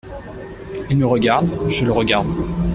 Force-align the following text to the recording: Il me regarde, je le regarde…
Il 0.89 0.97
me 0.97 1.05
regarde, 1.05 1.69
je 1.69 1.85
le 1.85 1.91
regarde… 1.91 2.25